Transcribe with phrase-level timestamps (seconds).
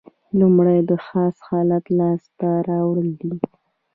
[0.39, 3.33] لومړی د خاص حالت لاس ته راوړل دي.